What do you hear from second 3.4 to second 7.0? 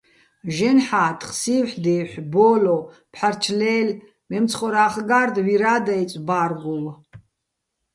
ლე́ლე̆, მემცხორა́ხ გა́რდ, ვირა́ დაიწო̆ ბა́რგუვ.